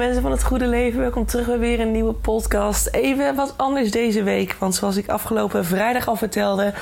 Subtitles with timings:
[0.00, 1.00] Mensen van het goede leven.
[1.00, 2.88] Welkom terug bij weer een nieuwe podcast.
[2.92, 6.72] Even wat anders deze week, want zoals ik afgelopen vrijdag al vertelde,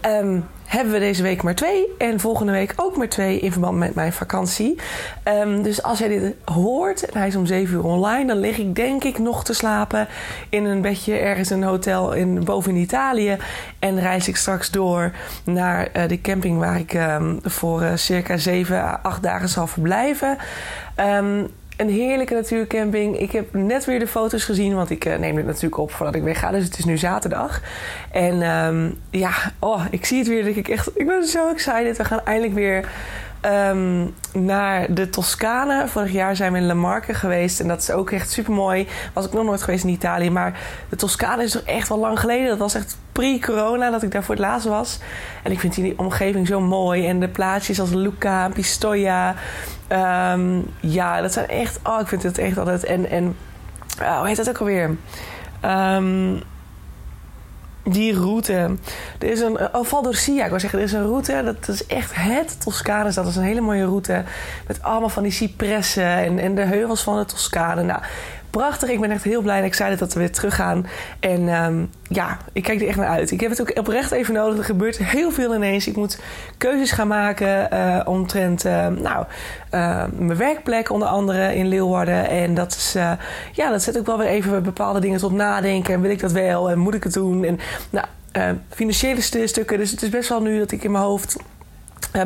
[0.00, 1.86] ehm, hebben we deze week maar twee.
[1.98, 4.78] En volgende week ook maar twee in verband met mijn vakantie.
[5.22, 8.58] Ehm, dus als jij dit hoort en hij is om 7 uur online, dan lig
[8.58, 10.08] ik denk ik nog te slapen
[10.48, 13.36] in een bedje ergens in een hotel in, boven in Italië.
[13.78, 15.12] En reis ik straks door
[15.44, 19.66] naar uh, de camping waar ik um, voor uh, circa 7 à 8 dagen zal
[19.66, 20.38] verblijven.
[21.76, 23.18] Een heerlijke natuurcamping.
[23.18, 26.14] Ik heb net weer de foto's gezien, want ik uh, neem dit natuurlijk op voordat
[26.14, 26.50] ik wegga.
[26.50, 27.60] Dus het is nu zaterdag.
[28.10, 30.44] En um, ja, oh, ik zie het weer.
[30.44, 31.96] Dat ik, echt, ik ben zo excited.
[31.96, 32.88] We gaan eindelijk weer
[33.46, 35.88] um, naar de Toscane.
[35.88, 37.60] Vorig jaar zijn we in La Marca geweest.
[37.60, 38.88] En dat is ook echt super mooi.
[39.12, 40.30] Was ik nog nooit geweest in Italië.
[40.30, 42.48] Maar de Toscane is toch echt wel lang geleden.
[42.48, 44.98] Dat was echt pre-corona dat ik daar voor het laatst was.
[45.42, 47.08] En ik vind die omgeving zo mooi.
[47.08, 49.34] En de plaatsjes als Lucca, Pistoia.
[50.32, 51.80] Um, ja, dat zijn echt...
[51.82, 52.84] Oh, ik vind het echt altijd...
[52.84, 53.36] En, en
[54.00, 54.96] uh, hoe heet dat ook alweer?
[55.64, 56.42] Um,
[57.84, 58.76] die route.
[59.18, 59.74] Er is een.
[59.74, 61.42] Oh, Val d'Orcia, ik wil zeggen, er is een route.
[61.44, 63.12] Dat is echt het Toscane.
[63.12, 64.24] Dat is een hele mooie route.
[64.66, 67.82] Met allemaal van die cipressen en, en de heuvels van de Toscane.
[67.82, 68.00] Nou,
[68.56, 68.88] prachtig.
[68.88, 70.86] Ik ben echt heel blij en excited dat we weer terug gaan.
[71.20, 73.30] En um, ja, ik kijk er echt naar uit.
[73.30, 74.58] Ik heb het ook oprecht even nodig.
[74.58, 75.86] Er gebeurt heel veel ineens.
[75.86, 76.20] Ik moet
[76.58, 79.24] keuzes gaan maken uh, omtrent uh, nou,
[79.70, 82.28] uh, mijn werkplek onder andere in Leeuwarden.
[82.28, 82.92] En dat, is,
[83.52, 85.94] ja, dat zet ook wel weer even bepaalde dingen tot nadenken.
[85.94, 86.70] En wil ik dat wel?
[86.70, 87.44] En moet ik het doen?
[87.44, 87.58] En
[87.90, 88.06] nou,
[88.70, 89.78] financiële stukken.
[89.78, 91.36] Dus het is best wel nu dat ik in mijn hoofd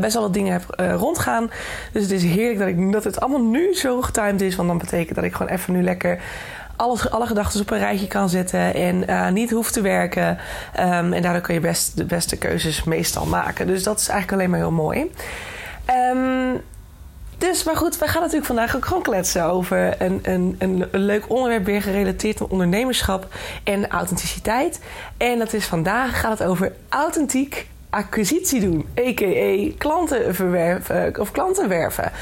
[0.01, 1.51] best wel wat dingen heb uh, rondgaan.
[1.93, 4.57] Dus het is heerlijk dat, ik, dat het allemaal nu zo getimed is.
[4.57, 6.21] Want dan betekent dat ik gewoon even nu lekker
[6.77, 8.75] alles, alle gedachten op een rijtje kan zetten.
[8.75, 10.39] En uh, niet hoef te werken.
[10.81, 13.67] Um, en daardoor kun je best de beste keuzes meestal maken.
[13.67, 15.13] Dus dat is eigenlijk alleen maar heel mooi.
[16.15, 16.61] Um,
[17.39, 21.01] dus, maar goed, we gaan natuurlijk vandaag ook gewoon kletsen over een, een, een, een
[21.01, 23.27] leuk onderwerp weer gerelateerd aan ondernemerschap
[23.65, 24.81] en authenticiteit.
[25.17, 29.71] En dat is vandaag gaat het over authentiek acquisitie doen, a.k.a.
[29.79, 32.13] klanten verwerven of klanten werven.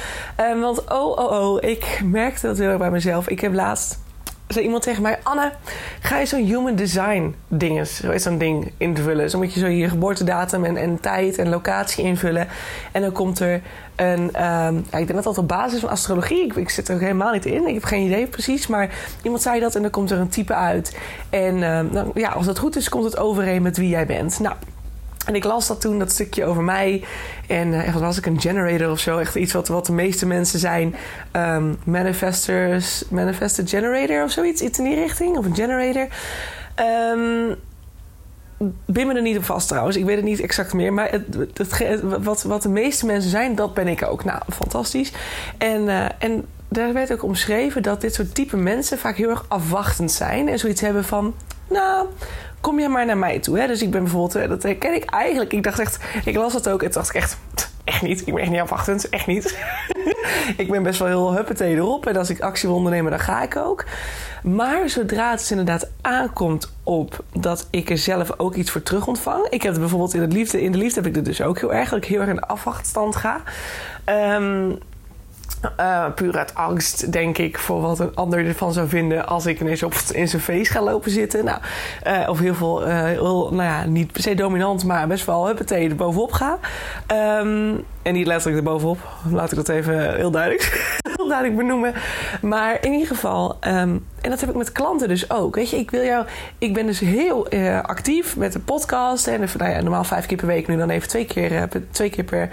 [0.40, 3.28] Um, want oh, oh, oh, ik merkte dat heel erg bij mezelf.
[3.28, 3.98] Ik heb laatst
[4.46, 5.52] zei iemand tegen mij: Anne,
[6.00, 9.30] ga je zo'n human design dingen, zo is zo'n ding invullen.
[9.30, 12.48] Zo moet je zo je geboortedatum en, en tijd en locatie invullen.
[12.92, 13.62] En dan komt er
[13.96, 17.46] een, ja, ik denk dat dat op basis van astrologie, ik, zit er helemaal niet
[17.46, 18.90] in, ik heb geen idee precies, maar
[19.22, 20.98] iemand zei dat en dan komt er een type uit.
[21.30, 24.40] En um, dan, ja, als het goed is, komt het overeen met wie jij bent.
[24.40, 24.54] Nou.
[25.26, 27.04] En ik las dat toen, dat stukje over mij.
[27.46, 29.18] En uh, was ik, een generator of zo.
[29.18, 30.94] Echt iets wat, wat de meeste mensen zijn.
[31.32, 34.62] Um, manifestors, manifested generator of zoiets.
[34.62, 35.36] Iets in die richting.
[35.36, 36.08] Of een generator.
[36.80, 37.56] Um,
[38.86, 39.96] me er niet op vast trouwens.
[39.96, 40.92] Ik weet het niet exact meer.
[40.92, 44.24] Maar het, wat, wat de meeste mensen zijn, dat ben ik ook.
[44.24, 45.12] Nou, fantastisch.
[45.58, 49.44] En, uh, en daar werd ook omschreven dat dit soort type mensen vaak heel erg
[49.48, 50.48] afwachtend zijn.
[50.48, 51.34] En zoiets hebben van,
[51.68, 52.06] nou,
[52.60, 53.58] kom je maar naar mij toe.
[53.58, 53.66] Hè?
[53.66, 55.52] Dus ik ben bijvoorbeeld, eh, dat ken ik eigenlijk.
[55.52, 57.38] Ik dacht echt, ik las het ook en dacht ik echt,
[57.84, 58.20] echt niet.
[58.26, 59.58] Ik ben echt niet afwachtend, echt niet.
[60.56, 62.06] ik ben best wel heel huppatee erop.
[62.06, 63.84] En als ik actie wil ondernemen, dan ga ik ook.
[64.42, 69.06] Maar zodra het dus inderdaad aankomt op dat ik er zelf ook iets voor terug
[69.06, 69.46] ontvang.
[69.46, 71.58] Ik heb het bijvoorbeeld in, het liefde, in de liefde heb ik dit dus ook
[71.58, 71.88] heel erg.
[71.88, 73.40] Dat ik heel erg in de afwachtstand ga.
[74.36, 74.78] Um,
[75.80, 79.60] uh, puur uit angst, denk ik, voor wat een ander ervan zou vinden als ik
[79.60, 81.44] ineens op in zijn feest ga lopen zitten.
[81.44, 81.60] Nou,
[82.06, 85.46] uh, of heel veel, uh, heel, nou ja, niet per se dominant, maar best wel
[85.46, 86.58] huppatee er bovenop ga.
[87.40, 88.98] Um, en niet letterlijk er bovenop,
[89.30, 90.98] laat ik dat even heel duidelijk,
[91.28, 91.94] duidelijk benoemen.
[92.42, 95.54] Maar in ieder geval, um, en dat heb ik met klanten dus ook.
[95.54, 96.26] Weet je, ik wil jou,
[96.58, 97.48] ik ben dus heel
[97.82, 101.08] actief met de podcast en nou ja, normaal vijf keer per week, nu dan even
[101.08, 102.48] twee keer, twee keer per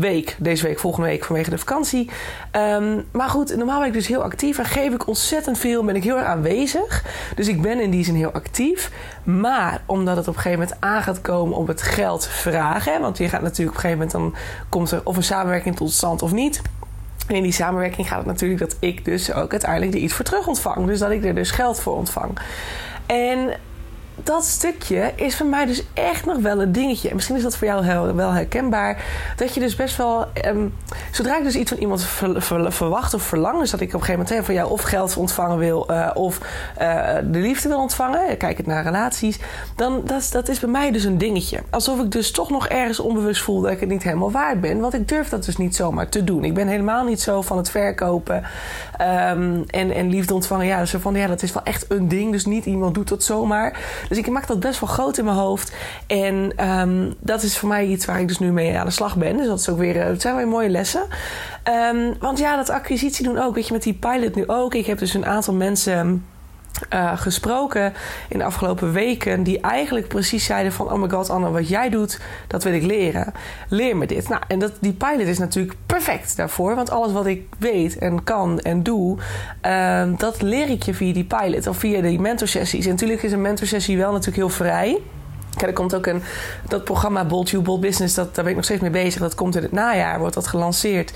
[0.00, 2.10] week, deze week, volgende week vanwege de vakantie.
[2.52, 5.96] Um, maar goed, normaal ben ik dus heel actief en geef ik ontzettend veel, ben
[5.96, 7.04] ik heel erg aanwezig.
[7.34, 8.90] Dus ik ben in die zin heel actief.
[9.24, 13.18] Maar omdat het op een gegeven moment aan gaat komen om het geld vragen, want
[13.18, 16.22] je gaat natuurlijk op een gegeven moment dan komt er of een samenwerking tot stand
[16.22, 16.62] of niet.
[17.26, 20.24] En in die samenwerking gaat het natuurlijk dat ik dus ook uiteindelijk er iets voor
[20.24, 20.86] terug ontvang.
[20.86, 22.38] Dus dat ik er dus geld voor ontvang.
[23.06, 23.50] En
[24.22, 27.08] dat stukje is voor mij dus echt nog wel een dingetje.
[27.08, 29.04] En misschien is dat voor jou wel herkenbaar.
[29.36, 30.26] Dat je dus best wel.
[30.46, 30.74] Um,
[31.12, 32.04] zodra ik dus iets van iemand
[32.68, 35.58] verwacht of verlang, dus dat ik op een gegeven moment van jou of geld ontvangen
[35.58, 36.38] wil uh, of
[36.80, 39.38] uh, de liefde wil ontvangen, kijk het naar relaties,
[39.76, 41.62] dan dat, dat is bij mij dus een dingetje.
[41.70, 44.80] Alsof ik dus toch nog ergens onbewust voel dat ik het niet helemaal waard ben.
[44.80, 46.44] Want ik durf dat dus niet zomaar te doen.
[46.44, 50.66] Ik ben helemaal niet zo van het verkopen um, en, en liefde ontvangen.
[50.66, 52.32] Ja, dus van ja, dat is wel echt een ding.
[52.32, 53.78] Dus niet iemand doet dat zomaar.
[54.08, 55.72] Dus ik maak dat best wel groot in mijn hoofd.
[56.06, 59.16] En um, dat is voor mij iets waar ik dus nu mee aan de slag
[59.16, 59.36] ben.
[59.36, 61.02] Dus dat, is ook weer, het zijn weer mooie lessen.
[61.92, 63.54] Um, want ja, dat acquisitie doen ook.
[63.54, 64.74] Weet je, met die pilot nu ook.
[64.74, 66.24] Ik heb dus een aantal mensen
[66.94, 67.92] uh, gesproken
[68.28, 69.42] in de afgelopen weken.
[69.42, 70.92] Die eigenlijk precies zeiden van...
[70.92, 73.32] Oh my god, Anne, wat jij doet, dat wil ik leren.
[73.68, 74.28] Leer me dit.
[74.28, 76.74] Nou, en dat, die pilot is natuurlijk perfect daarvoor.
[76.74, 79.18] Want alles wat ik weet en kan en doe...
[79.66, 82.84] Uh, dat leer ik je via die pilot of via die mentorsessies.
[82.84, 85.00] En natuurlijk is een mentorsessie wel natuurlijk heel vrij...
[85.58, 86.22] Er komt ook een,
[86.68, 89.20] dat programma Bold You, Bold Business, dat, daar ben ik nog steeds mee bezig.
[89.20, 91.12] Dat komt in het najaar, wordt dat gelanceerd.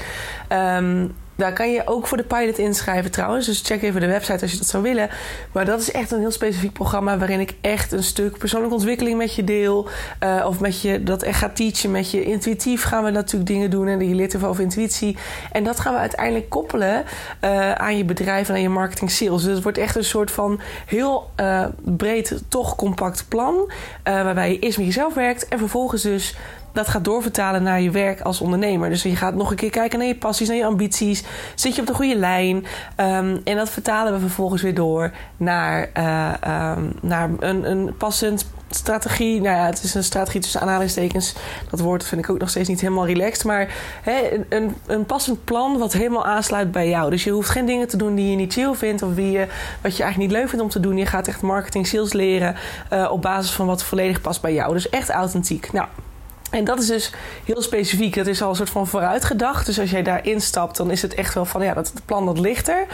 [0.48, 3.46] Um, daar kan je ook voor de pilot inschrijven trouwens.
[3.46, 5.08] Dus check even de website als je dat zou willen.
[5.52, 9.18] Maar dat is echt een heel specifiek programma waarin ik echt een stuk persoonlijke ontwikkeling
[9.18, 9.88] met je deel.
[10.22, 12.24] Uh, of met je dat echt gaat teachen met je.
[12.24, 15.16] Intuïtief gaan we natuurlijk dingen doen en je leert even over intuïtie.
[15.52, 17.04] En dat gaan we uiteindelijk koppelen
[17.44, 19.42] uh, aan je bedrijf en aan je marketing sales.
[19.42, 23.70] Dus het wordt echt een soort van heel uh, breed, toch compact plan.
[24.04, 26.34] waarbij je eerst met jezelf werkt en vervolgens dus
[26.72, 28.88] dat gaat doorvertalen naar je werk als ondernemer.
[28.88, 31.24] Dus je gaat nog een keer kijken naar je passies, naar je ambities.
[31.54, 32.56] Zit je op de goede lijn?
[32.56, 38.46] Um, en dat vertalen we vervolgens weer door naar, uh, um, naar een, een passend
[38.70, 39.40] strategie.
[39.40, 41.34] Nou ja, het is een strategie tussen aanhalingstekens.
[41.70, 43.44] Dat woord vind ik ook nog steeds niet helemaal relaxed.
[43.44, 47.10] Maar hè, een, een passend plan wat helemaal aansluit bij jou.
[47.10, 49.02] Dus je hoeft geen dingen te doen die je niet chill vindt.
[49.02, 49.46] Of die je,
[49.80, 50.96] wat je eigenlijk niet leuk vindt om te doen.
[50.96, 52.56] Je gaat echt marketing, sales leren.
[52.92, 54.72] Uh, op basis van wat volledig past bij jou.
[54.72, 55.72] Dus echt authentiek.
[55.72, 55.86] Nou.
[56.52, 57.10] En dat is dus
[57.44, 58.14] heel specifiek.
[58.14, 59.66] Dat is al een soort van vooruitgedacht.
[59.66, 62.38] Dus als jij daar instapt, dan is het echt wel van ja, dat plan dat
[62.38, 62.86] ligt er.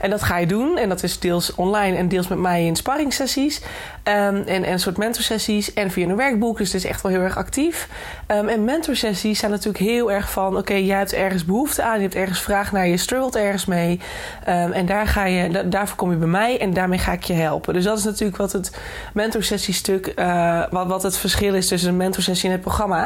[0.00, 0.78] En dat ga je doen.
[0.78, 3.60] En dat is deels online en deels met mij in sparringssessies.
[3.60, 3.64] Um,
[4.04, 5.74] en, en een soort mentorsessies.
[5.74, 6.58] En via een werkboek.
[6.58, 7.88] Dus het is echt wel heel erg actief.
[8.28, 11.96] Um, en mentorsessies zijn natuurlijk heel erg van: oké, jij hebt ergens behoefte aan.
[11.96, 12.86] Je hebt ergens vraag naar.
[12.86, 14.00] Je struggelt ergens mee.
[14.48, 16.60] Um, en daar ga je, daarvoor kom je bij mij.
[16.60, 17.74] En daarmee ga ik je helpen.
[17.74, 18.76] Dus dat is natuurlijk wat het
[19.14, 20.12] mentorsessiestuk.
[20.16, 23.05] Uh, wat, wat het verschil is tussen een mentorsessie en het programma.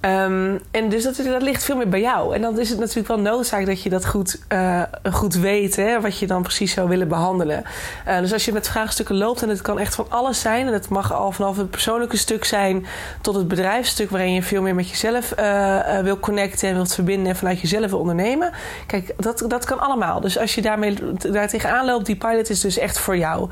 [0.00, 2.34] Um, en dus dat, ligt veel meer bij jou.
[2.34, 4.82] En dan is het natuurlijk wel noodzaak dat je dat goed, uh,
[5.12, 7.64] goed weet, hè, wat je dan precies zou willen behandelen.
[8.08, 10.72] Uh, dus als je met vraagstukken loopt, en het kan echt van alles zijn, en
[10.72, 12.86] het mag al vanaf het persoonlijke stuk zijn
[13.20, 17.28] tot het bedrijfsstuk, waarin je veel meer met jezelf uh, wil connecten en wilt verbinden
[17.28, 18.52] en vanuit jezelf wil ondernemen.
[18.86, 20.20] Kijk, dat, dat kan allemaal.
[20.20, 20.98] Dus als je daarmee
[21.30, 23.50] daar tegenaan loopt, die pilot is dus echt voor jou.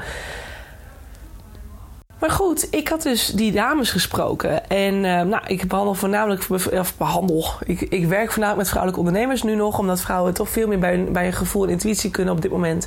[2.19, 4.69] Maar goed, ik had dus die dames gesproken.
[4.69, 9.43] En uh, nou, ik behandel voornamelijk, of behandel, ik, ik werk voornamelijk met vrouwelijke ondernemers
[9.43, 9.79] nu nog.
[9.79, 12.87] Omdat vrouwen toch veel meer bij hun, bij gevoel en intuïtie kunnen op dit moment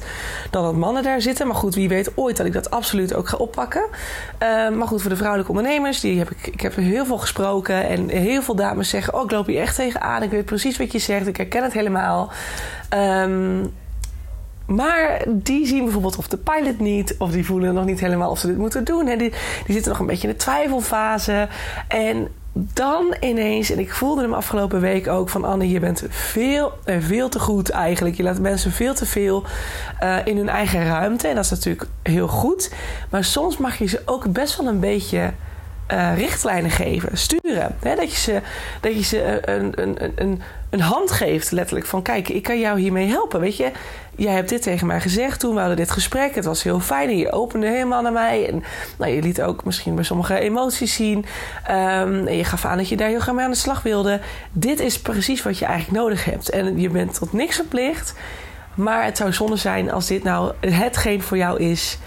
[0.49, 1.47] dan dat mannen daar zitten.
[1.47, 3.83] Maar goed, wie weet ooit dat ik dat absoluut ook ga oppakken.
[4.43, 7.87] Uh, maar goed, voor de vrouwelijke ondernemers, die heb ik, ik heb heel veel gesproken.
[7.87, 10.23] En heel veel dames zeggen, oh ik loop hier echt tegenaan.
[10.23, 12.31] Ik weet precies wat je zegt, ik herken het helemaal.
[12.93, 13.73] Um,
[14.69, 18.39] maar die zien bijvoorbeeld of de pilot niet, of die voelen nog niet helemaal of
[18.39, 19.05] ze dit moeten doen.
[19.05, 19.31] Die, die
[19.65, 21.47] zitten nog een beetje in de twijfelfase.
[21.87, 26.73] En dan ineens, en ik voelde hem afgelopen week ook van Anne, je bent veel
[26.83, 28.15] en veel te goed eigenlijk.
[28.15, 29.43] Je laat mensen veel te veel
[30.03, 31.27] uh, in hun eigen ruimte.
[31.27, 32.73] En dat is natuurlijk heel goed.
[33.09, 35.31] Maar soms mag je ze ook best wel een beetje
[35.91, 37.75] uh, richtlijnen geven, sturen.
[37.79, 38.41] Dat je ze,
[38.81, 41.85] dat je ze een, een, een, een hand geeft, letterlijk.
[41.87, 43.39] Van kijk, ik kan jou hiermee helpen.
[43.39, 43.71] Weet je,
[44.15, 46.35] jij hebt dit tegen mij gezegd toen we hadden dit gesprek.
[46.35, 48.47] Het was heel fijn en je opende helemaal naar mij.
[48.49, 48.63] En
[48.97, 51.17] nou, je liet ook misschien bij sommige emoties zien.
[51.17, 54.19] Um, en je gaf aan dat je daar heel graag mee aan de slag wilde.
[54.51, 56.49] Dit is precies wat je eigenlijk nodig hebt.
[56.49, 58.13] En je bent tot niks verplicht.
[58.75, 61.97] Maar het zou zonde zijn als dit nou hetgeen voor jou is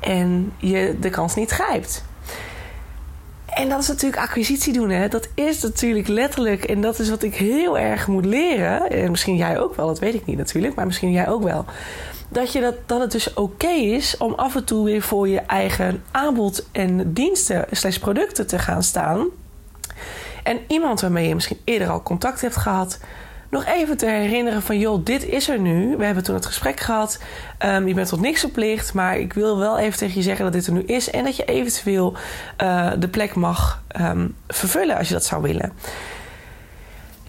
[0.00, 2.04] en je de kans niet grijpt.
[3.54, 4.90] En dat is natuurlijk acquisitie doen.
[4.90, 5.08] Hè?
[5.08, 6.64] Dat is natuurlijk letterlijk.
[6.64, 8.90] En dat is wat ik heel erg moet leren.
[8.90, 10.74] En misschien jij ook wel, dat weet ik niet natuurlijk.
[10.74, 11.64] Maar misschien jij ook wel.
[12.28, 15.40] Dat, je dat, dat het dus oké is om af en toe weer voor je
[15.40, 19.26] eigen aanbod en diensten slash producten te gaan staan.
[20.42, 22.98] En iemand waarmee je misschien eerder al contact hebt gehad
[23.52, 24.78] nog even te herinneren van...
[24.78, 25.96] joh, dit is er nu.
[25.96, 27.18] We hebben toen het gesprek gehad.
[27.66, 28.94] Um, je bent tot niks verplicht.
[28.94, 31.10] Maar ik wil wel even tegen je zeggen dat dit er nu is...
[31.10, 32.16] en dat je eventueel
[32.62, 35.72] uh, de plek mag um, vervullen als je dat zou willen.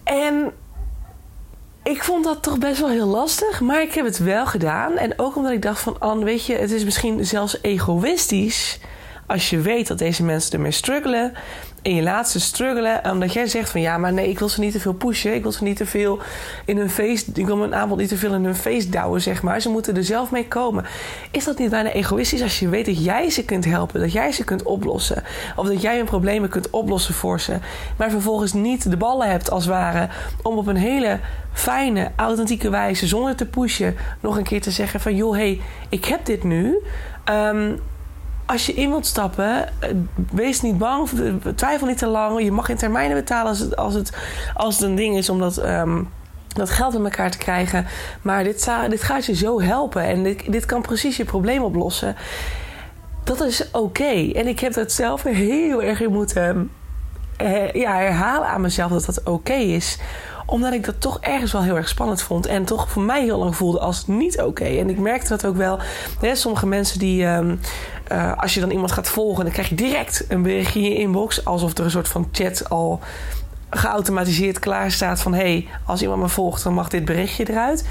[0.04, 0.52] En
[1.82, 4.96] ik vond dat toch best wel heel lastig, maar ik heb het wel gedaan.
[4.96, 8.78] En ook omdat ik dacht van, Anne, weet je, het is misschien zelfs egoïstisch
[9.26, 11.32] als je weet dat deze mensen ermee struggelen
[11.84, 13.10] in je laatste struggelen.
[13.10, 15.34] Omdat jij zegt van ja, maar nee, ik wil ze niet te veel pushen.
[15.34, 16.18] Ik wil ze niet te veel
[16.64, 17.36] in hun feest.
[17.36, 19.60] Ik wil mijn aanbod niet te veel in hun feest douwen, zeg maar.
[19.60, 20.84] Ze moeten er zelf mee komen.
[21.30, 24.32] Is dat niet bijna egoïstisch als je weet dat jij ze kunt helpen, dat jij
[24.32, 25.22] ze kunt oplossen?
[25.56, 27.58] Of dat jij hun problemen kunt oplossen voor ze.
[27.96, 30.08] Maar vervolgens niet de ballen hebt als ware
[30.42, 31.20] om op een hele
[31.52, 36.04] fijne, authentieke wijze, zonder te pushen, nog een keer te zeggen van joh, hey, ik
[36.04, 36.78] heb dit nu.
[37.30, 37.80] Um,
[38.46, 39.90] als je in wilt stappen, eh,
[40.32, 41.08] wees niet bang.
[41.54, 42.42] Twijfel niet te lang.
[42.42, 44.12] Je mag in termijnen betalen als het, als het,
[44.54, 46.02] als het een ding is om dat, ehm,
[46.48, 47.86] dat geld in elkaar te krijgen.
[48.22, 50.02] Maar dit, dit gaat je zo helpen.
[50.02, 52.16] En dit, kan precies je probleem oplossen.
[53.24, 54.30] Dat is oké.
[54.32, 56.70] En ik heb dat zelf heel erg in moeten
[57.42, 59.98] uh, ja, herhalen aan mezelf dat dat oké is
[60.46, 62.46] omdat ik dat toch ergens wel heel erg spannend vond.
[62.46, 64.64] En toch voor mij heel lang voelde als niet oké.
[64.64, 65.78] En ik merkte dat ook wel.
[66.20, 67.26] Hè, sommige mensen die.
[67.26, 67.60] Um,
[68.12, 70.98] uh, als je dan iemand gaat volgen, dan krijg je direct een berichtje in je
[70.98, 71.44] inbox.
[71.44, 73.00] Alsof er een soort van chat al
[73.70, 75.34] geautomatiseerd klaar staat van...
[75.34, 77.88] hé, hey, als iemand me volgt, dan mag dit berichtje eruit.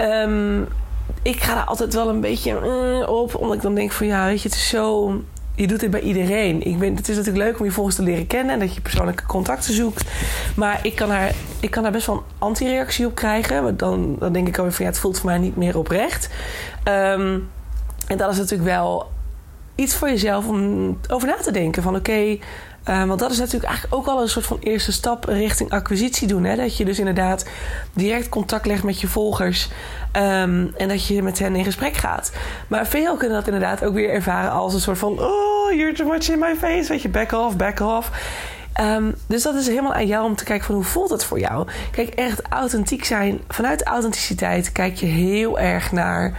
[0.00, 0.68] Um,
[1.22, 2.60] ik ga daar altijd wel een beetje
[3.00, 3.34] uh, op.
[3.34, 5.12] Omdat ik dan denk van ja, weet je, het is zo
[5.58, 6.62] je doet dit bij iedereen.
[6.62, 8.80] Ik ben, het is natuurlijk leuk om je volgens te leren kennen en dat je
[8.80, 10.04] persoonlijke contacten zoekt.
[10.56, 13.76] Maar ik kan daar, ik kan daar best wel een anti-reactie op krijgen.
[13.76, 16.28] Dan, dan denk ik alweer van ja, het voelt voor mij niet meer oprecht.
[16.84, 17.48] Um,
[18.06, 19.10] en dat is natuurlijk wel
[19.78, 21.82] iets voor jezelf om over na te denken.
[21.82, 22.38] Van oké,
[22.88, 26.28] uh, want dat is natuurlijk eigenlijk ook al een soort van eerste stap richting acquisitie
[26.28, 26.44] doen.
[26.44, 26.56] Hè?
[26.56, 27.46] Dat je dus inderdaad
[27.92, 29.68] direct contact legt met je volgers.
[30.16, 32.32] Um, en dat je met hen in gesprek gaat.
[32.68, 35.18] Maar veel kunnen dat inderdaad ook weer ervaren als een soort van...
[35.18, 36.88] Oh, you're too much in my face.
[36.88, 38.10] Weet je, back off, back off.
[38.80, 41.40] Um, dus dat is helemaal aan jou om te kijken van hoe voelt het voor
[41.40, 41.66] jou.
[41.90, 43.40] Kijk, echt authentiek zijn.
[43.48, 46.38] Vanuit authenticiteit kijk je heel erg naar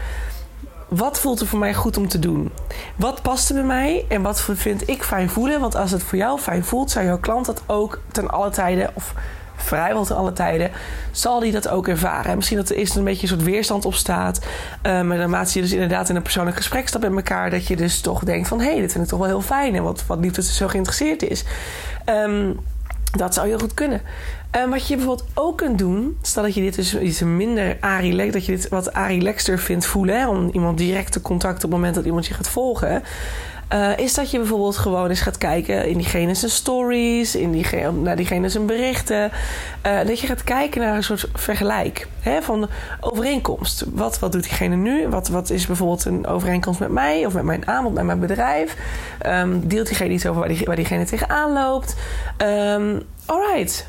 [0.90, 2.52] wat voelt er voor mij goed om te doen?
[2.96, 5.60] Wat past er bij mij en wat vind ik fijn voelen?
[5.60, 8.92] Want als het voor jou fijn voelt, zou jouw klant dat ook ten alle tijden,
[8.94, 9.14] of
[9.56, 10.72] vrijwel ten alle tijden,
[11.12, 12.36] zal die dat ook ervaren.
[12.36, 14.40] misschien dat er eerst een beetje een soort weerstand op staat.
[14.40, 17.76] Uh, maar naarmate je dus inderdaad in een persoonlijk gesprek stapt met elkaar, dat je
[17.76, 20.06] dus toch denkt van hé, hey, dit vind ik toch wel heel fijn en wat,
[20.06, 21.44] wat lief dat ze zo geïnteresseerd is.
[22.06, 22.60] Um,
[23.18, 24.02] dat zou heel goed kunnen.
[24.56, 27.78] Uh, wat je bijvoorbeeld ook kunt doen, stel dat je dit dus iets minder
[28.32, 31.72] dat je dit wat arilexter vindt voelen, hè, om iemand direct te contacten op het
[31.72, 33.04] moment dat iemand je gaat volgen.
[33.74, 37.92] Uh, is dat je bijvoorbeeld gewoon eens gaat kijken in diegene zijn stories, in diegene,
[37.92, 39.32] naar diegene zijn berichten.
[39.86, 43.86] Uh, dat je gaat kijken naar een soort vergelijk hè, van overeenkomst.
[43.94, 45.08] Wat, wat doet diegene nu?
[45.08, 48.76] Wat, wat is bijvoorbeeld een overeenkomst met mij of met mijn aanbod, met mijn bedrijf?
[49.26, 51.96] Um, deelt diegene iets over waar, die, waar diegene tegenaan loopt?
[52.42, 53.88] Um, alright,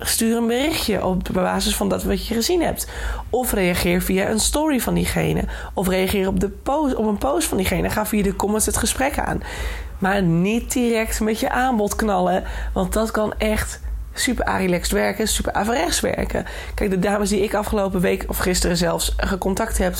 [0.00, 2.88] stuur een berichtje op basis van dat wat je gezien hebt.
[3.30, 5.44] Of reageer via een story van diegene.
[5.74, 7.90] Of reageer op, de post, op een post van diegene.
[7.90, 9.42] Ga via de comments het gesprek aan.
[9.98, 12.44] Maar niet direct met je aanbod knallen.
[12.72, 13.80] Want dat kan echt
[14.12, 16.46] super arilex werken, super averechts werken.
[16.74, 19.94] Kijk, de dames die ik afgelopen week of gisteren zelfs gecontact heb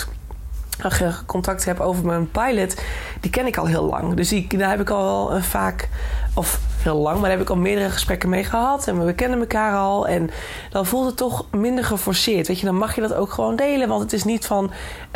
[1.27, 2.81] contact heb over mijn pilot,
[3.21, 4.15] die ken ik al heel lang.
[4.15, 5.89] Dus die, daar heb ik al wel uh, vaak,
[6.35, 8.89] of heel lang, maar daar heb ik al meerdere gesprekken mee gehad.
[8.89, 10.09] En we kennen elkaar al.
[10.09, 10.31] En
[10.71, 12.49] dan voelt het toch minder geforceerd.
[12.49, 13.89] Weet je, dan mag je dat ook gewoon delen.
[13.89, 14.71] Want het is niet van,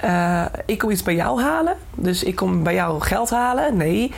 [0.05, 1.77] uh, ik kom iets bij jou halen.
[1.95, 3.77] Dus ik kom bij jou geld halen.
[3.77, 4.13] Nee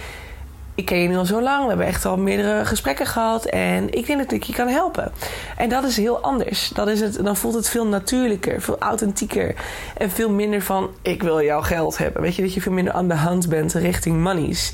[0.77, 1.63] ik ken je nu al zo lang.
[1.63, 3.45] We hebben echt al meerdere gesprekken gehad.
[3.45, 5.13] En ik denk dat ik je kan helpen.
[5.57, 6.69] En dat is heel anders.
[6.69, 9.55] Dat is het, dan voelt het veel natuurlijker, veel authentieker.
[9.97, 12.23] En veel minder van: ik wil jouw geld hebben.
[12.23, 14.73] Weet je, dat je veel minder aan de hand bent richting monies.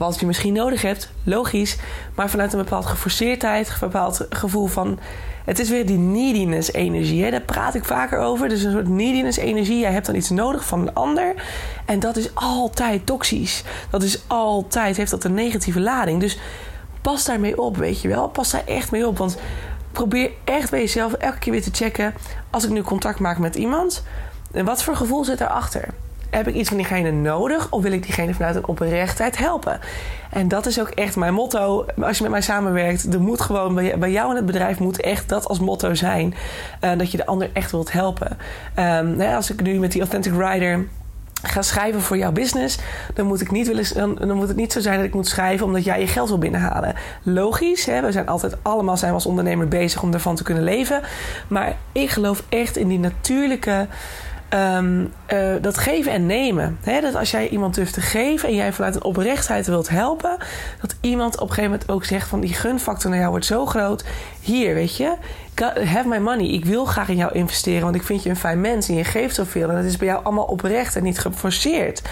[0.00, 1.76] Wat je misschien nodig hebt, logisch.
[2.14, 4.98] Maar vanuit een bepaald geforceerdheid, een bepaald gevoel van
[5.44, 7.30] het is weer die neediness-energie.
[7.30, 8.48] Daar praat ik vaker over.
[8.48, 9.78] Dus een soort neediness-energie.
[9.78, 11.34] Jij hebt dan iets nodig van een ander.
[11.84, 13.64] En dat is altijd toxisch.
[13.90, 16.20] Dat is altijd, heeft dat een negatieve lading.
[16.20, 16.38] Dus
[17.02, 18.28] pas daarmee op, weet je wel.
[18.28, 19.18] Pas daar echt mee op.
[19.18, 19.36] Want
[19.92, 22.14] probeer echt bij jezelf elke keer weer te checken.
[22.50, 24.02] Als ik nu contact maak met iemand.
[24.50, 25.88] Wat voor gevoel zit erachter?
[26.30, 29.80] Heb ik iets van diegene nodig of wil ik diegene vanuit een oprechtheid helpen?
[30.30, 31.86] En dat is ook echt mijn motto.
[32.02, 35.28] Als je met mij samenwerkt, er moet gewoon bij jou in het bedrijf moet echt
[35.28, 36.34] dat als motto zijn.
[36.84, 38.38] Uh, dat je de ander echt wilt helpen.
[38.78, 40.86] Um, als ik nu met die Authentic Rider
[41.42, 42.78] ga schrijven voor jouw business,
[43.14, 45.66] dan moet, ik niet willen, dan, moet het niet zo zijn dat ik moet schrijven
[45.66, 46.94] omdat jij je geld wil binnenhalen.
[47.22, 48.00] Logisch, hè?
[48.00, 51.00] we zijn altijd allemaal zijn als ondernemer bezig om ervan te kunnen leven.
[51.48, 53.86] Maar ik geloof echt in die natuurlijke
[54.50, 56.78] ehm, eh, dat geven en nemen.
[56.84, 60.36] Dat als jij iemand durft te geven en jij vanuit een oprechtheid wilt helpen,
[60.80, 63.66] dat iemand op een gegeven moment ook zegt van die gunfactor naar jou wordt zo
[63.66, 64.04] groot.
[64.40, 65.16] Hier, weet je,
[65.84, 66.46] have my money.
[66.46, 69.04] Ik wil graag in jou investeren, want ik vind je een fijn mens en je
[69.04, 69.68] geeft zoveel.
[69.68, 72.02] En dat is bij jou allemaal oprecht en niet geforceerd.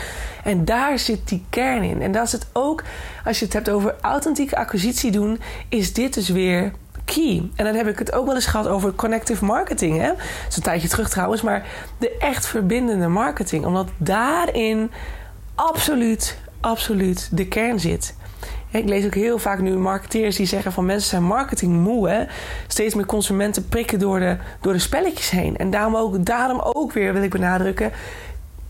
[0.44, 2.02] En daar zit die kern in.
[2.02, 2.82] En dat is het ook,
[3.24, 6.72] als je het hebt over authentieke acquisitie doen, is dit dus weer
[7.14, 7.50] key.
[7.54, 9.98] En dan heb ik het ook wel eens gehad over connective marketing.
[9.98, 10.06] Hè?
[10.06, 11.42] Dat is een tijdje terug trouwens.
[11.42, 11.66] Maar
[11.98, 13.64] de echt verbindende marketing.
[13.64, 14.90] Omdat daarin
[15.54, 18.16] absoluut, absoluut de kern zit.
[18.70, 22.08] Ik lees ook heel vaak nu marketeers die zeggen van mensen zijn marketing moe.
[22.08, 22.24] Hè?
[22.66, 25.56] Steeds meer consumenten prikken door de, door de spelletjes heen.
[25.56, 27.92] En daarom ook, daarom ook weer wil ik benadrukken.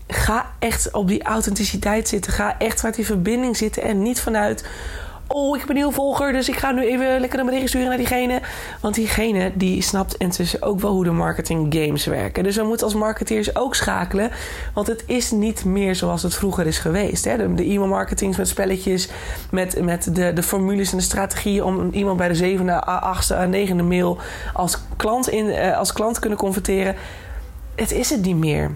[0.07, 2.31] Ga echt op die authenticiteit zitten.
[2.31, 3.83] Ga echt vanuit die verbinding zitten.
[3.83, 4.65] En niet vanuit
[5.31, 7.87] oh, ik heb een nieuwe volger, dus ik ga nu even lekker een bericht sturen
[7.87, 8.41] naar diegene.
[8.81, 12.43] Want diegene die snapt intussen ook wel hoe de marketing games werken.
[12.43, 14.31] Dus we moeten als marketeers ook schakelen,
[14.73, 17.25] want het is niet meer zoals het vroeger is geweest.
[17.25, 17.55] Hè?
[17.55, 18.05] De, e-mail
[18.37, 19.09] met spelletjes,
[19.51, 23.83] met, met de, de formules en de strategieën om iemand bij de zevende, achtste, negende
[23.83, 24.17] mail
[24.53, 26.95] als klant, in, eh, als klant kunnen converteren.
[27.75, 28.71] Het is het niet meer.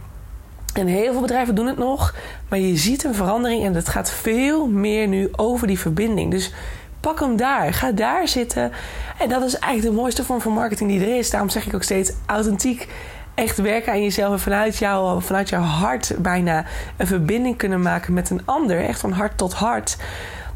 [0.74, 2.15] En heel veel bedrijven doen het nog,
[2.50, 6.32] maar je ziet een verandering en het gaat veel meer nu over die verbinding.
[6.32, 6.53] Dus
[7.00, 8.72] pak hem daar, ga daar zitten.
[9.20, 11.30] En dat is eigenlijk de mooiste vorm van marketing die er is.
[11.30, 12.88] Daarom zeg ik ook steeds authentiek.
[13.34, 16.65] Echt werken aan jezelf en vanuit, jou, vanuit jouw hart bijna
[16.98, 18.86] een verbinding kunnen maken met een ander.
[18.86, 19.98] Echt van hart tot hart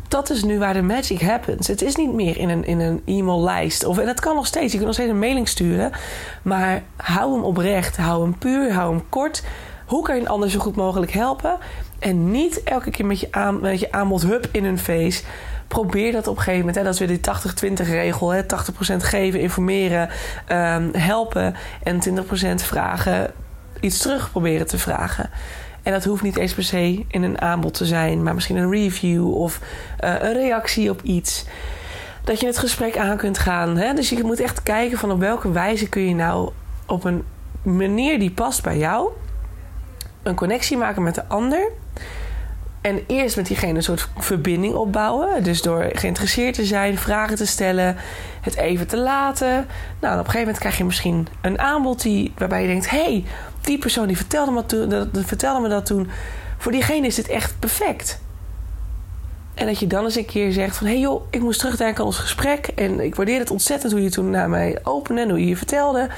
[0.08, 1.68] dat is nu waar de magic happens.
[1.68, 3.86] Het is niet meer in een, in een e-maillijst.
[3.86, 4.66] Of, en dat kan nog steeds.
[4.66, 5.92] Je kunt nog steeds een mailing sturen.
[6.42, 7.98] Maar hou hem oprecht.
[7.98, 8.74] Hou hem puur.
[8.74, 9.44] Hou hem kort.
[9.88, 11.58] Hoe kan je een ander zo goed mogelijk helpen?
[12.00, 15.24] En niet elke keer met je, aan, met je aanbod hup in hun face.
[15.68, 16.78] Probeer dat op een gegeven moment.
[16.78, 18.30] Hè, dat is weer die 80-20 regel.
[18.30, 18.46] Hè, 80%
[18.98, 20.10] geven, informeren,
[20.52, 21.56] um, helpen.
[21.84, 23.32] En 20% vragen,
[23.80, 25.30] iets terug proberen te vragen.
[25.84, 28.24] En dat hoeft niet eens per se in een aanbod te zijn.
[28.24, 29.60] Maar misschien een review of
[30.04, 31.46] uh, een reactie op iets
[32.24, 33.78] dat je het gesprek aan kunt gaan.
[33.78, 33.94] Hè?
[33.94, 36.52] Dus je moet echt kijken van op welke wijze kun je nou
[36.86, 37.24] op een
[37.62, 39.10] manier die past bij jou
[40.28, 41.72] een connectie maken met de ander.
[42.82, 45.44] En eerst met diegene een soort verbinding opbouwen.
[45.44, 47.96] Dus door geïnteresseerd te zijn, vragen te stellen,
[48.42, 49.68] het even te laten.
[50.00, 53.04] Nou, op een gegeven moment krijg je misschien een aanbod die, waarbij je denkt: hé,
[53.04, 53.26] hey,
[53.62, 56.10] die persoon die vertelde me, dat, me dat toen.
[56.58, 58.20] Voor diegene is dit echt perfect.
[59.54, 60.88] En dat je dan eens een keer zegt van...
[60.88, 62.68] hé hey joh, ik moest terugdenken aan ons gesprek...
[62.68, 65.22] en ik waardeer het ontzettend hoe je toen naar mij opende...
[65.22, 66.10] en hoe je je vertelde.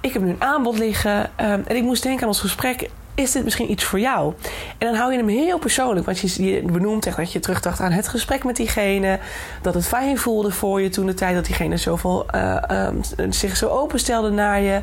[0.00, 1.30] Ik heb nu een aanbod liggen...
[1.36, 4.34] Ehm, en ik moest denken aan ons gesprek is dit misschien iets voor jou?
[4.78, 6.06] En dan hou je hem heel persoonlijk.
[6.06, 9.18] Want je, benoemt echt dat je terugdacht aan het gesprek met diegene.
[9.62, 12.88] Dat het fijn voelde voor je toen de tijd dat diegene zoveel, uh,
[13.30, 14.80] zich zo openstelde naar je.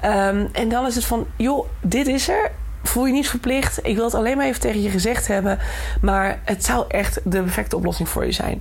[0.00, 2.50] Ehm, en dan is het van, joh, dit is er
[2.82, 3.78] voel je niet verplicht.
[3.82, 5.58] Ik wil het alleen maar even tegen je gezegd hebben.
[6.00, 8.60] Maar het zou echt de perfecte oplossing voor je zijn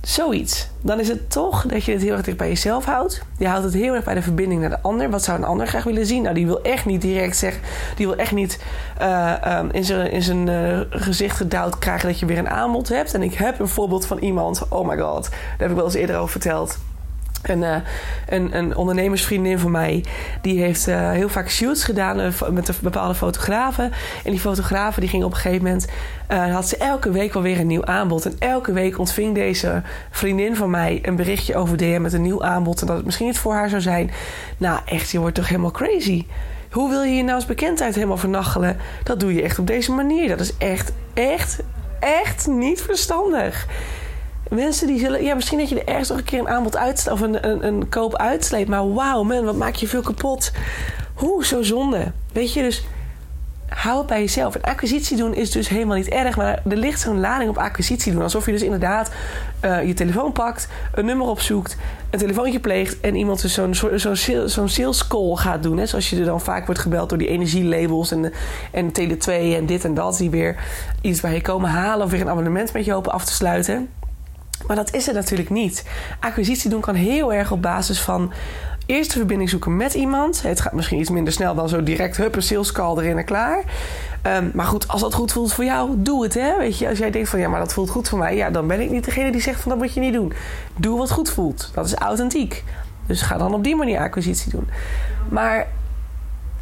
[0.00, 0.68] zoiets.
[0.80, 3.22] Dan is het toch dat je het heel erg dicht bij jezelf houdt.
[3.38, 5.10] Je houdt het heel erg bij de verbinding naar de ander.
[5.10, 6.22] Wat zou een ander graag willen zien?
[6.22, 7.62] Nou, die wil echt niet direct zeggen.
[7.96, 8.58] Die wil echt niet
[9.00, 12.88] uh, um, in zijn, in zijn uh, gezicht gedouwd krijgen dat je weer een aanbod
[12.88, 13.14] hebt.
[13.14, 14.68] En ik heb een voorbeeld van iemand.
[14.68, 16.78] Oh my god, daar heb ik wel eens eerder over verteld.
[17.48, 17.76] Een, uh,
[18.28, 20.04] een, een, ondernemersvriendin van mij,
[20.40, 23.92] die heeft uh, heel vaak shoots gedaan uh, met bepaalde fotografen.
[24.24, 25.86] En die fotografen die ging op een gegeven moment,
[26.52, 28.24] had ze elke week wel weer een nieuw aanbod.
[28.24, 32.44] En elke week ontving deze vriendin van mij een berichtje over DM met een nieuw
[32.44, 32.80] aanbod.
[32.80, 34.10] En dat het misschien niet voor haar zou zijn.
[34.56, 36.26] Nou echt, je wordt toch helemaal crazy.
[36.70, 38.76] Hoe wil je je nou als bekendheid helemaal vernachelen?
[39.04, 40.28] Dat doe je echt op deze manier.
[40.28, 41.60] Dat is echt, echt,
[42.00, 43.66] echt niet verstandig.
[44.50, 45.22] Mensen die zullen...
[45.22, 47.08] Ja, misschien dat je er ergens nog een keer een aanbod uit...
[47.10, 48.68] of een, een, een koop uitsleept.
[48.68, 50.52] Maar wauw, man, wat maak je veel kapot.
[51.14, 52.12] Hoe, zo zonde.
[52.32, 52.84] Weet je, dus
[53.68, 54.54] hou het bij jezelf.
[54.54, 56.36] En acquisitie doen is dus helemaal niet erg.
[56.36, 58.22] Maar er ligt zo'n lading op acquisitie doen.
[58.22, 59.10] Alsof je dus inderdaad
[59.64, 61.76] uh, je telefoon pakt, een nummer opzoekt,
[62.10, 63.74] een telefoontje pleegt en iemand dus zo'n
[64.46, 65.78] zo'n sales call gaat doen.
[65.78, 65.86] Hè?
[65.86, 68.32] Zoals je er dan vaak wordt gebeld door die energielabels en,
[68.72, 70.16] en Tele2 en dit en dat.
[70.16, 70.56] Die weer
[71.00, 73.88] iets bij je komen halen of weer een abonnement met je hopen af te sluiten.
[74.66, 75.84] Maar dat is het natuurlijk niet.
[76.20, 78.32] Acquisitie doen kan heel erg op basis van
[78.86, 80.42] eerst de verbinding zoeken met iemand.
[80.42, 83.24] Het gaat misschien iets minder snel dan zo direct hup, een sales call erin en
[83.24, 83.64] klaar.
[84.22, 86.34] Um, maar goed, als dat goed voelt voor jou, doe het.
[86.34, 86.56] Hè?
[86.58, 88.66] Weet je, als jij denkt van ja, maar dat voelt goed voor mij, ja, dan
[88.66, 90.32] ben ik niet degene die zegt van dat moet je niet doen.
[90.76, 91.70] Doe wat goed voelt.
[91.74, 92.64] Dat is authentiek.
[93.06, 94.68] Dus ga dan op die manier acquisitie doen.
[95.28, 95.66] Maar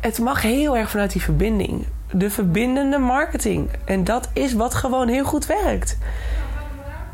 [0.01, 1.87] het mag heel erg vanuit die verbinding.
[2.13, 3.69] De verbindende marketing.
[3.85, 5.99] En dat is wat gewoon heel goed werkt.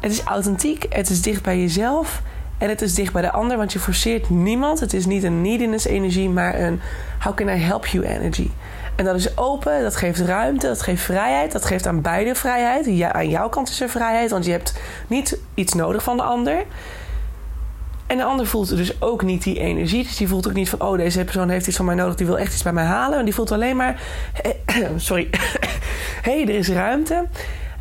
[0.03, 2.23] Het is authentiek, het is dicht bij jezelf
[2.59, 4.81] En het is dicht bij de ander, want je forceert niemand.
[4.81, 6.81] Het is niet een neediness energie, maar een
[7.21, 8.51] how can I help you energy.
[8.97, 11.53] En dat is open, dat geeft ruimte, dat geeft vrijheid.
[11.53, 12.87] Dat geeft aan beide vrijheid.
[12.87, 16.23] Ja, aan jouw kant is er vrijheid, want je hebt niet iets nodig van de
[16.23, 16.65] ander.
[18.07, 20.03] En de ander voelt dus ook niet die energie.
[20.03, 22.27] Dus die voelt ook niet van, oh, deze persoon heeft iets van mij nodig, die
[22.27, 23.19] wil echt iets bij mij halen.
[23.19, 24.03] En die voelt alleen maar,
[24.97, 25.29] sorry,
[26.23, 27.27] hé, hey, er is ruimte.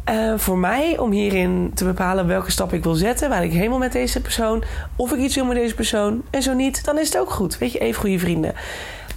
[0.10, 3.78] Uh, voor mij om hierin te bepalen welke stap ik wil zetten, waar ik helemaal
[3.78, 4.64] met deze persoon,
[4.96, 6.22] of ik iets wil met deze persoon.
[6.30, 7.58] En zo niet, dan is het ook goed.
[7.58, 8.54] Weet je, even goede vrienden.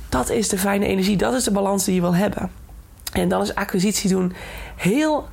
[0.08, 2.50] Dat is de fijne energie, dat is de balans die je wil hebben.
[3.12, 4.32] En dan is acquisitie doen
[4.76, 5.28] heel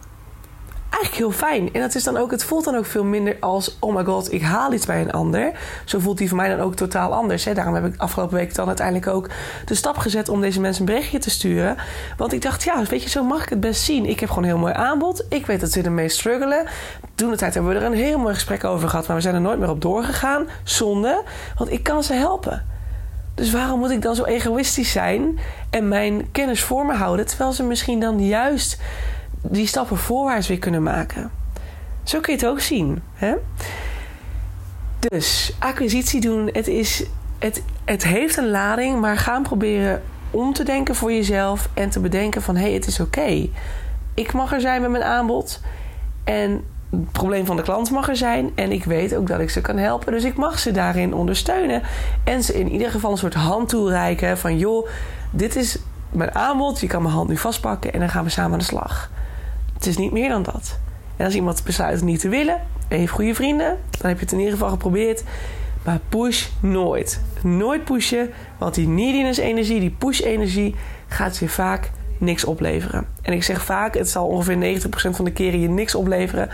[1.02, 1.74] eigenlijk heel fijn.
[1.74, 4.34] En dat is dan ook, het voelt dan ook veel minder als: oh my god,
[4.34, 5.52] ik haal iets bij een ander.
[5.86, 7.46] Zo voelt die voor mij dan ook totaal anders.
[7.46, 7.54] Hè.
[7.54, 9.30] Daarom heb ik afgelopen week dan uiteindelijk ook
[9.66, 11.78] de stap gezet om deze mensen een berichtje te sturen.
[12.18, 14.06] Want ik dacht, ja, weet je, zo mag ik het best zien.
[14.06, 15.26] Ik heb gewoon een heel mooi aanbod.
[15.30, 16.66] Ik weet dat ze ermee struggelen.
[17.16, 19.36] Toen de tijd hebben we er een heel mooi gesprek over gehad, maar we zijn
[19.36, 20.48] er nooit meer op doorgegaan.
[20.64, 21.24] Zonde,
[21.58, 22.66] want ik kan ze helpen.
[23.36, 27.52] Dus waarom moet ik dan zo egoïstisch zijn en mijn kennis voor me houden, terwijl
[27.52, 28.82] ze misschien dan juist
[29.42, 31.32] die stappen voorwaarts weer kunnen maken.
[32.04, 33.02] Zo kun je het ook zien.
[33.14, 33.34] Hè?
[35.00, 37.06] Dus acquisitie doen, het, is,
[37.40, 40.02] het, het heeft een lading, maar gaan proberen
[40.32, 43.50] om te denken voor jezelf en te bedenken van hé, hey, het is oké.
[44.14, 45.62] Ik mag er zijn met mijn aanbod
[46.24, 49.50] en het probleem van de klant mag er zijn en ik weet ook dat ik
[49.50, 51.82] ze kan helpen, dus ik mag ze daarin ondersteunen
[52.24, 54.88] en ze in ieder geval een soort hand toereiken van joh,
[55.32, 55.78] dit is
[56.10, 58.66] mijn aanbod, je kan mijn hand nu vastpakken en dan gaan we samen aan de
[58.66, 59.10] slag.
[59.82, 60.80] Het is niet meer dan dat.
[61.18, 64.24] En als iemand besluit het niet te willen en heeft goede vrienden, dan heb je
[64.24, 65.24] het in ieder geval geprobeerd.
[65.84, 67.22] Maar push nooit.
[67.44, 70.76] Nooit pushen, want die neediness energie, die push energie,
[71.08, 73.06] gaat je vaak niks opleveren.
[73.22, 76.50] En ik zeg vaak, het zal ongeveer 90% van de keren je niks opleveren.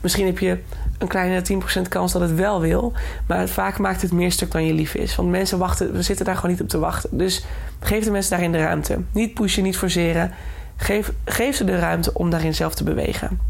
[0.00, 0.58] Misschien heb je
[0.98, 1.42] een kleine
[1.84, 2.92] 10% kans dat het wel wil.
[3.26, 5.16] Maar vaak maakt het meer stuk dan je lief is.
[5.16, 7.18] Want mensen wachten, we zitten daar gewoon niet op te wachten.
[7.18, 7.44] Dus
[7.80, 8.98] geef de mensen daarin de ruimte.
[9.12, 10.32] Niet pushen, niet forceren.
[10.80, 13.40] Geef, geef ze de ruimte om daarin zelf te bewegen.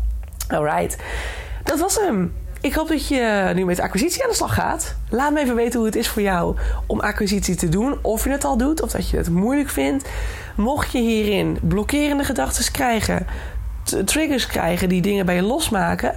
[0.49, 0.97] Alright,
[1.65, 2.33] dat was hem.
[2.61, 4.97] Ik hoop dat je nu met acquisitie aan de slag gaat.
[5.09, 7.99] Laat me even weten hoe het is voor jou om acquisitie te doen.
[8.03, 10.09] Of je het al doet of dat je het moeilijk vindt.
[10.57, 13.27] Mocht je hierin blokkerende gedachten krijgen,
[14.05, 16.15] triggers krijgen die dingen bij je losmaken,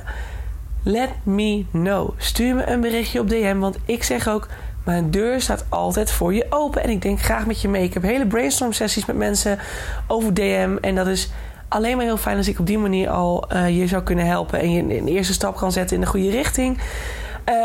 [0.84, 2.10] let me know.
[2.18, 4.48] Stuur me een berichtje op DM, want ik zeg ook
[4.84, 6.84] mijn deur staat altijd voor je open.
[6.84, 7.84] En ik denk graag met je mee.
[7.84, 9.60] Ik heb hele brainstorm sessies met mensen
[10.08, 10.78] over DM.
[10.82, 11.30] En dat is
[11.68, 14.60] alleen maar heel fijn als ik op die manier al uh, je zou kunnen helpen.
[14.60, 16.80] En je een eerste stap kan zetten in de goede richting.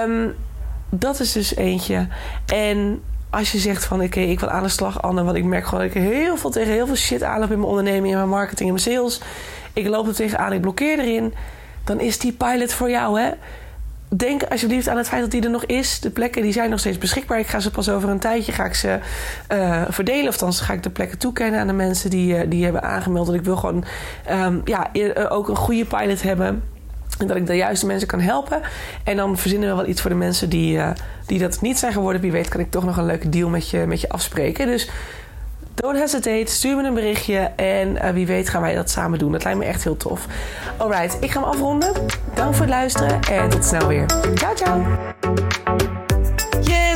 [0.04, 0.34] Um,
[0.90, 2.06] dat is dus eentje.
[2.46, 5.24] En als je zegt van oké, ik wil aan de slag, Anne.
[5.24, 7.70] Want ik merk gewoon dat ik heel veel tegen heel veel shit aanloop in mijn
[7.70, 9.20] onderneming, in mijn marketing, in mijn sales.
[9.72, 11.34] Ik loop er tegenaan, ik blokkeer erin.
[11.84, 13.30] Dan is die pilot voor jou, hè
[14.08, 16.00] denk alsjeblieft aan het feit dat die er nog is.
[16.00, 17.38] De plekken die zijn nog steeds beschikbaar.
[17.38, 18.98] Ik ga ze pas over een tijdje ga ik ze,
[19.52, 20.28] uh, verdelen.
[20.28, 23.26] Of dan ga ik de plekken toekennen aan de mensen die, uh, die hebben aangemeld.
[23.26, 23.84] Dat ik wil gewoon
[24.30, 24.90] um, ja,
[25.28, 26.62] ook een goede pilot hebben.
[27.18, 28.60] En dat ik de juiste mensen kan helpen.
[29.04, 30.80] En dan verzinnen we wel iets voor de mensen die,
[31.26, 32.20] die dat niet zijn geworden.
[32.20, 34.66] Wie weet kan ik toch nog een leuke deal met je, met je afspreken.
[34.66, 34.88] Dus
[35.80, 39.32] Don't hesitate, stuur me een berichtje en uh, wie weet gaan wij dat samen doen.
[39.32, 40.26] Dat lijkt me echt heel tof.
[40.76, 41.92] Alright, ik ga hem afronden.
[42.34, 44.06] Dank voor het luisteren en tot snel weer.
[44.34, 45.87] Ciao, ciao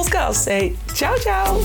[0.00, 0.34] podcast.
[0.34, 1.60] say ciao, ciao.